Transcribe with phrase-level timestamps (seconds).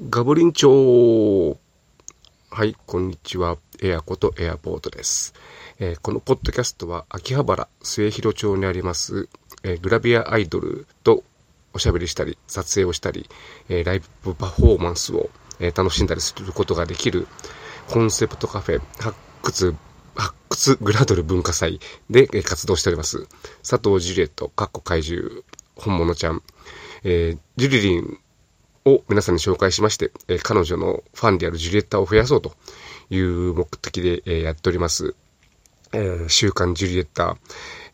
[0.00, 1.58] ガブリン町
[2.50, 3.58] はい、こんにちは。
[3.82, 5.34] エアコとエアポートです。
[5.80, 9.28] えー、このポッドキャストは秋葉原末広町にあります、
[9.64, 11.24] えー、グラビアアイドルと
[11.74, 13.28] おしゃべりしたり、撮影をしたり、
[13.68, 17.26] えー、ライブパフォーマンスを、え楽しんだりすることができる
[17.88, 19.74] コンセプトカフェ発掘
[20.14, 23.26] 発掘グラドル文化祭で、え活動しております。
[23.68, 25.42] 佐藤ジュリエット、カッコ怪獣、
[25.74, 26.44] 本物ちゃん、
[27.02, 28.18] えジュリリン
[28.88, 32.52] を皆さんに紹介しまして、え彼女のファンであるジュリエッタを増やそうと
[33.10, 35.14] いう目的で、えやっております。
[35.92, 37.36] え、週刊ジュリエッタ、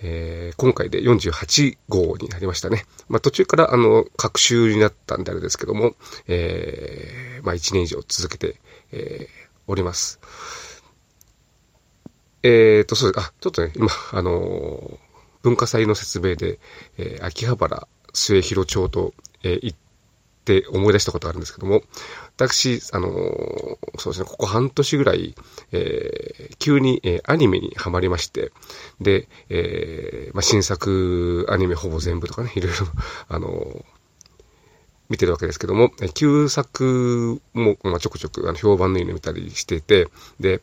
[0.00, 2.84] えー、今回で48号になりましたね。
[3.08, 5.94] まあ、途中からあの、各週になったんであれですけども、
[6.28, 8.60] えー、まあ、1年以上続けて、
[8.92, 10.20] えー、おります。
[12.42, 13.26] えーと、そうです。
[13.26, 14.98] あ、ちょっとね、今、あの、
[15.42, 16.60] 文化祭の説明で、
[16.96, 19.78] え、秋葉原末広町と、え、行っ
[20.56, 21.82] って思い出したことあるんですけども、
[22.36, 23.10] 私、あの、
[23.98, 25.34] そうですね、ここ半年ぐらい、
[25.72, 28.50] えー、急に、えー、アニメにハマりまして、
[28.98, 32.86] で、えー、まあ、新作アニメほぼ全部とかね、いろいろ、
[33.28, 33.84] あの、
[35.10, 40.08] 見てるわけですけども、旧作も、まあ、ちょくちょくあの評判のいいの見たりしてて、
[40.40, 40.62] で、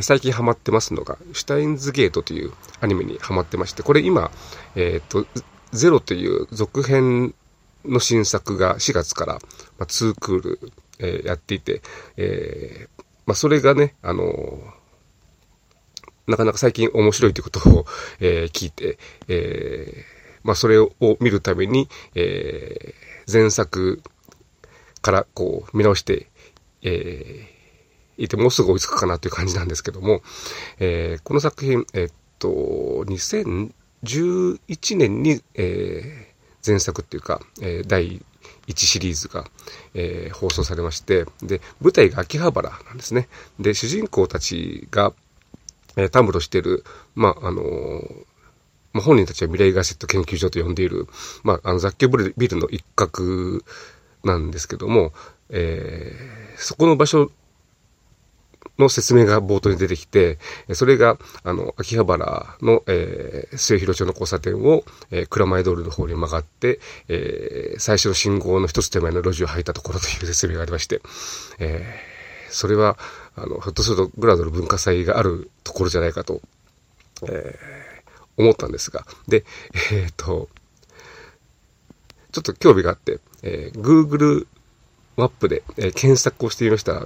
[0.00, 4.32] 最近ハマってますのが、シュタインズゲートというアニメにハマってまして、これ今、
[4.74, 5.26] えっ、ー、と、
[5.72, 7.34] ゼロという続編
[7.84, 9.40] の新作が4月から、ま
[9.80, 11.82] あ、2クール、えー、やっていて、
[12.16, 14.84] えー、まあ、それがね、あのー、
[16.26, 17.86] なかなか最近面白いということを、
[18.18, 24.02] え、聞いて、えー、まあ、それを見るために、えー、前作
[25.02, 26.28] からこう見直して、
[26.82, 30.22] えー、いてもうすぐ追いつくかなという感じなんですけども、
[30.78, 32.48] えー、この作品、え、っと、
[33.06, 36.33] 2011年に、えー、
[36.66, 38.22] 前作っていうか、えー、第
[38.66, 39.44] 1シリーズが、
[39.94, 43.28] えー、放送されまして、で、舞台が秋葉原なんですね。
[43.58, 45.12] で、主人公たちが、
[45.96, 48.24] えー、たむろしてる、まあ、あのー、
[48.92, 51.08] ま、本人たちは未来ガセット研究所と呼んでいる、
[51.42, 53.60] まあ、あの雑居ビルの一角
[54.22, 55.12] なんですけども、
[55.50, 57.30] えー、そこの場所
[58.78, 60.38] の説明が冒頭に出てきて、
[60.72, 71.00] それが、あの、秋葉原の、えー、末広町の交差点を、えー、蔵前通りの方に曲がって、えー、最初の信号の一つ手前の路地を入ったところという説明がありまして、
[71.60, 72.98] えー、それは、
[73.36, 76.40] あの、ひょっとするとグラドル文化祭があるところじゃないかと、
[77.28, 79.44] えー、思ったんですが、で、
[79.92, 80.48] えっ、と、
[82.32, 84.46] ちょっと興味があって、えー、Google
[85.16, 87.00] マップで、えー、検索をしてみました。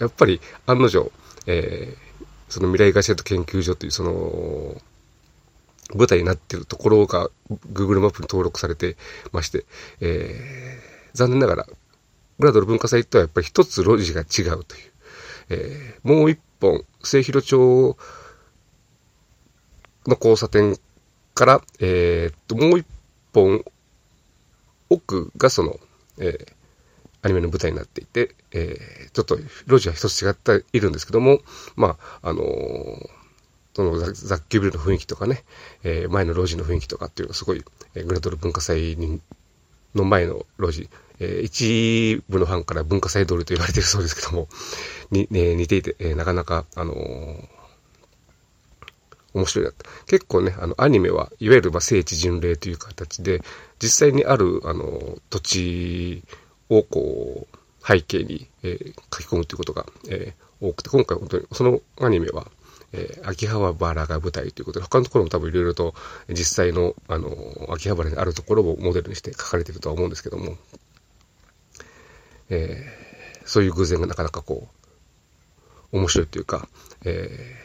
[0.00, 1.10] やっぱり案の定、
[1.46, 4.80] えー、その未来ガジェット研究所というその、
[5.94, 7.28] 舞台になっているところが
[7.72, 8.96] Google マップに登録されて
[9.32, 9.66] まして、
[10.00, 11.66] えー、残念ながら、
[12.38, 14.92] ブラドル文化祭とはやっぱり一つ路地が違うという。
[15.50, 17.96] えー、もう一本、末広町
[20.06, 20.76] の交差点
[21.34, 22.86] から、えー、っと、もう一
[23.32, 23.64] 本
[24.88, 25.78] 奥がその、
[26.18, 26.52] えー、
[27.24, 31.40] アニメの舞台になっていて、えー、ちょっと路地は一つ違っているんですけども、
[31.74, 33.08] まあ、あのー、
[33.74, 35.42] その雑居ビルの雰囲気とかね、
[35.82, 37.64] えー、前の路地の雰囲気とかっていうのはすごい、
[37.94, 39.22] えー、グラドル文化祭に
[39.94, 44.48] の前の路地、えー、一部のファンから文化祭通りと言われているそうですけども、
[45.10, 47.48] に、ね、似ていて、えー、なかなか、あのー、
[49.32, 49.90] 面白いなと。
[50.06, 53.40] 結構ね、あの、アニメは、いわゆる、まあ、聖地巡礼という形で、
[53.80, 56.22] 実際にある、あの、土地
[56.70, 62.46] をこう、背景に、えー、書き込むということが、えー、多くて、今回本当にそのアニメは、
[62.92, 65.94] えー、秋葉原が舞台ということで、他のところも多分いろいろと
[66.28, 67.28] 実際の、あの、
[67.70, 70.56] 秋葉原にあるところをモデルにして書かれているとは思うんですけども、
[72.50, 74.68] えー、そういう偶然がなかなかこ
[75.92, 76.68] う、面白いというか、
[77.04, 77.56] え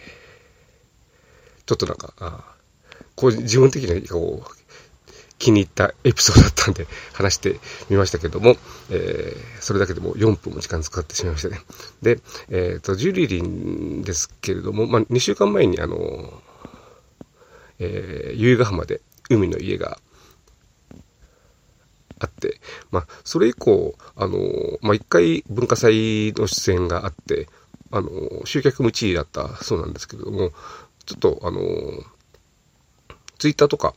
[1.59, 2.55] ー、ちょっとなんか、あ
[3.15, 4.59] こう自分的にこう、
[5.39, 8.57] 気に入ったエピソードだったんで話してみましたけども、
[8.91, 11.61] えー、それだけでも4分も時間使ってしまいましたね。
[12.01, 12.19] で、
[12.49, 16.43] えっ、ー、と、ジュリリンですけれども、まあ、2週間前にあの、
[17.79, 19.97] えー、由比ヶ浜で海の家が
[22.19, 22.59] あって、
[22.91, 24.37] まあ、それ以降、あの、
[24.81, 27.47] まあ、一回文化祭の出演があって、
[27.91, 28.09] あの、
[28.45, 30.51] 集客も1位だったそうなんですけれども、
[31.05, 31.59] ちょっと、あの、
[33.39, 33.95] ツイッターとか、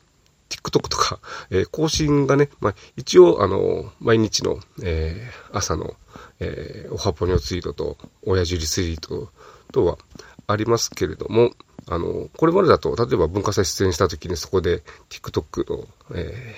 [0.52, 1.18] TikTok とか、
[1.50, 5.94] えー、更新がね、まあ、一応、あの、毎日の、えー、朝の、
[6.40, 9.30] えー、おはぽにょツイートと、親父リツイート
[9.72, 9.98] とは
[10.46, 11.52] ありますけれども、
[11.86, 16.54] あの、これまでだと、例えば文化祭出演した時にそこで TikTok の、え、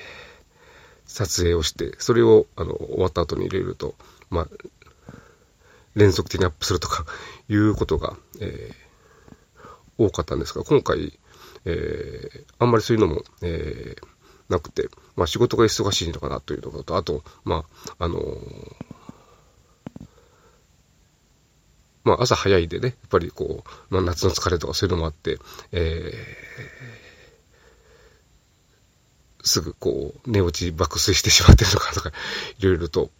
[1.06, 3.94] 撮影をして、それを、あの、終わった後に入れると、
[4.30, 4.48] まあ、
[5.94, 7.06] 連続的にアップするとか
[7.48, 11.18] いうことが、えー、多かったんですが、今回、
[11.64, 17.64] えー、あんまりそういうのも、えー、なくて、まあ仕事が忙しいのかなというところと、あと、ま
[17.98, 18.76] あ、あのー、
[22.04, 25.38] まあ朝早いでね、やっぱりこう、まあ夏の疲れとかそういうのもあって、
[25.72, 32.10] えー、すぐこう、寝落ち爆睡してしまってるのかとか、
[32.58, 33.10] いろいろと、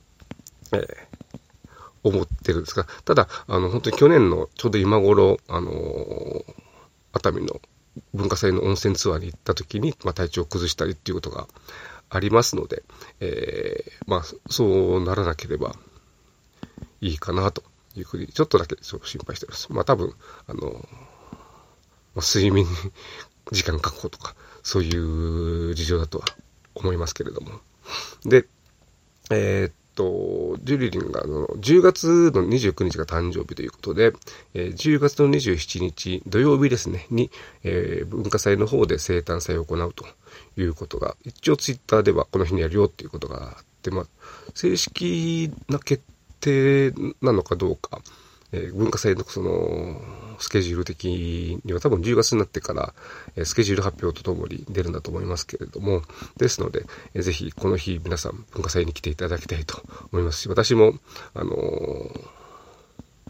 [0.73, 0.87] えー、
[2.02, 6.44] 思ってるんですが、ただ、あの、本当に去年のちょうど今頃、あのー、
[7.12, 7.61] 熱海の
[8.12, 11.46] 文化祭の温泉ツアーに行った時に、まあ、体調を崩したりっていうことが
[12.11, 12.82] ありますので、
[13.20, 15.75] えー、まあ、そうならなければ
[17.00, 17.62] いいかなと
[17.96, 19.73] いうふうに、ちょっとだけそう心配しております。
[19.73, 20.14] まあ、多分、
[20.46, 20.87] あの、
[22.14, 22.67] ま、睡眠
[23.52, 24.97] 時間確保とか、そうい
[25.70, 26.26] う事情だとは
[26.75, 27.61] 思いますけれども。
[28.25, 28.47] で、
[29.31, 34.12] えー、と、ジュリリンがあの10月の29日が誕生日ということで、
[34.55, 37.31] えー、10月の27日土曜日ですね、に、
[37.62, 40.05] えー、文化祭の方で生誕祭を行うと
[40.61, 44.06] いうことが、一応ツイッターではこの日にやるよっていうことがあって、まあ、
[44.55, 46.02] 正式な決
[46.40, 46.93] 定
[47.23, 48.00] なのかどうか、
[48.54, 50.00] え、文化祭のその、
[50.38, 52.94] スケジュール的には多分10月になってから、
[53.36, 56.02] えスケジュール発表とともに出るんだと思いますけれども、
[56.36, 60.94] ですので、えぜひこの日皆さん文化祭に来ていただきたいと思いますし、私も、
[61.34, 61.54] あの、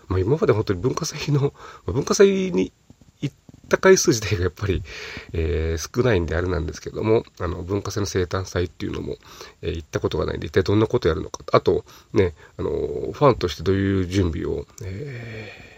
[0.09, 1.55] まあ、今まで本当に文化祭の、
[1.87, 2.73] ま文化祭に
[3.75, 4.83] った回数自体がやっぱり、
[5.33, 9.17] えー、少ないんであれなんですけども、あの、文化祭の生誕祭っていうのも、
[9.63, 11.45] えー、行ったことがないんで、一体どんなことやるのか。
[11.53, 15.75] あと、ね、あの、ファンとしてどういう準備を、えー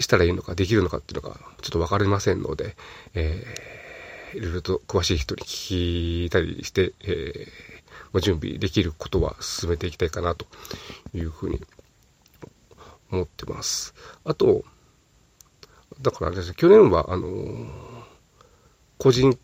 [0.00, 2.76] したらいいのか、できるのかっていうのがちょっとわかりませんので、
[3.14, 10.46] えー、いろいろと詳しい人に聞いたりして、えー、準備できることは進めていきたいかなと
[11.14, 11.60] いうふうに
[13.10, 13.94] 思ってます。
[14.24, 14.64] あと、
[16.00, 17.68] だからあれですね、去年は、あのー、
[18.98, 19.38] 個人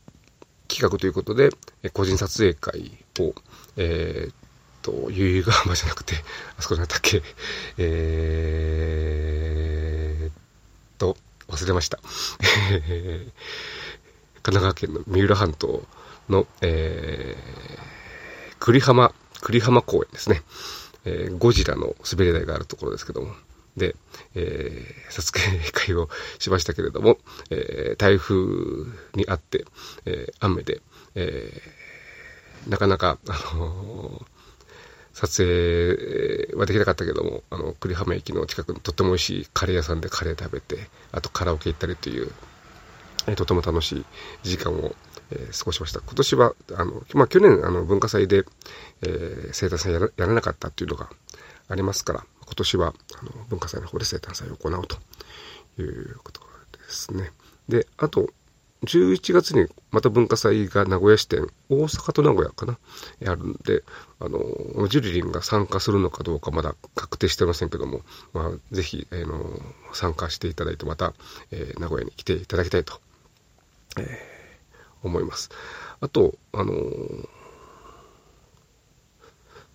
[0.69, 1.51] 企画ということで、
[1.93, 3.35] 個人撮影会を、
[3.77, 4.35] えー、っ
[4.83, 6.15] と、由比ヶ浜じゃなくて、
[6.59, 7.23] あそこなんだっけ、
[7.79, 11.17] えー、と、
[11.49, 11.99] 忘れました。
[14.43, 15.87] 神奈川県の三浦半島
[16.29, 20.43] の、えー、栗浜、栗浜公園ですね。
[21.07, 23.35] えー、ゴジラの滑り台があるところですけども。
[23.77, 23.97] で、
[24.35, 27.19] えー、撮影会をしましたけれども、
[27.51, 28.37] えー、台風
[29.15, 29.65] にあって、
[30.07, 30.81] えー、雨で、
[31.15, 34.25] えー、なかなか、あのー、
[35.13, 42.33] 撮影はできなかったけども、あの、栗浜駅の近くにとっても美味しいカレー屋さんでカレー食べて、あとカラオケ行ったりという、
[43.27, 44.05] えとても楽しい
[44.43, 44.95] 時間を、
[45.31, 46.01] えー、過ごしました。
[46.01, 48.45] 今年は、あの、まあ、去年、あの、文化祭で、
[49.03, 51.09] えー、生誕祭やらやらなかったっていうのが
[51.69, 54.97] ありますから、今年は、あの、文化祭の方で生誕祭を行うと
[55.83, 57.33] いうことですね。
[57.69, 58.29] で、あと、
[58.85, 62.79] 11月にまた文化祭が名古屋支店、大阪と名古屋かな、
[63.27, 63.83] あるんで、
[64.21, 64.39] あの、
[64.87, 68.03] ジュリリンが参加するのかどうかまだ確定してませんけども、
[68.33, 69.61] まあ、ぜひ、あの、
[69.93, 71.13] 参加していただいて、また、
[71.51, 73.01] えー、名古屋に来ていただきたいと、
[73.99, 75.51] えー、思います。
[76.01, 76.73] あと、あの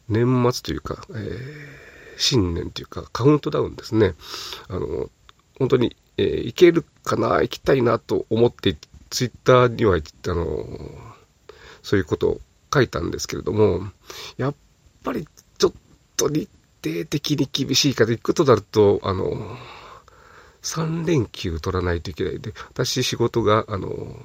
[0.10, 1.79] 年末というか、えー、
[2.20, 4.14] 新年というか、カウントダウンですね。
[4.68, 5.10] あの、
[5.58, 8.78] 本当に、えー、行けるかな、行きたいなと思って
[9.10, 10.66] ツイッターには、あの、
[11.82, 12.42] そういうことを
[12.74, 13.82] 書いたんですけれども、
[14.38, 14.56] やっ
[15.04, 15.74] ぱりちょっ
[16.18, 16.50] と日
[16.84, 19.58] 程的に厳しいから行くとなると、あの、
[20.62, 24.16] 3連休取らないといけないで、私仕事が、あの、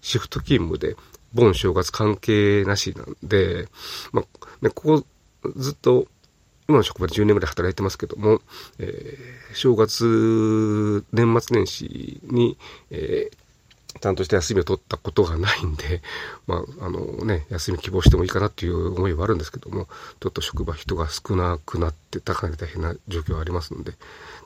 [0.00, 0.96] シフト勤務で、
[1.32, 3.68] 盆正月関係なしなんで、
[4.12, 5.06] まあ、ね、ここ
[5.56, 6.08] ずっと、
[6.70, 8.40] 今の職場で10年ぐらい働いてますけども、
[8.78, 12.56] えー、正月、年末年始に、
[12.92, 16.00] えー、ちゃんとした休みを取ったことがないんで、
[16.46, 19.88] まあ、あのね、休み希望してもいいかなっていう思いはあるんですけども、
[20.20, 23.94] ちょっと職場人が少なくなってたかなり大変な状況がありますので、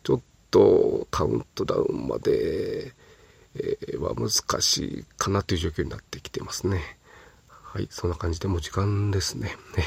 [0.02, 2.94] ちょっとカウントダウンまで、
[3.56, 4.30] え、は難
[4.62, 6.80] しいかなという状況になってきてますね。
[7.48, 9.48] はい、そんな感じでもう時間ですね。
[9.76, 9.84] ね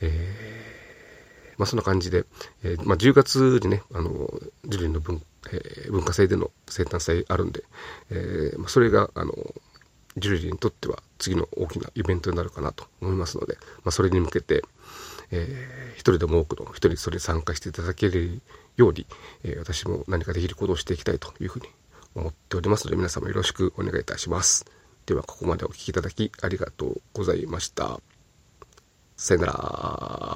[0.00, 0.73] えー、
[1.58, 2.24] まあそんな感じで、
[2.62, 4.30] えー、まあ10月にね、あの、
[4.66, 7.64] ジュリンの文えー、文化祭での生誕祭あるんで、
[8.10, 9.32] えー、まあ、それが、あの、
[10.16, 14.62] ジュリリーにとっては次の大きなイベントになるかなと思いますので、まあ、それに向けて、
[15.32, 18.40] えー、一人でも多くの人にそれに参加していただける
[18.76, 19.06] ように、
[19.42, 21.66] えー、私も何かできることをしていきたいというふうに
[22.14, 24.66] 思っておりますので、皆様よろしくお願いいたします。
[25.06, 28.00] では、ここまでお聴きいただきありがとうございました。
[29.16, 30.34] さよなら。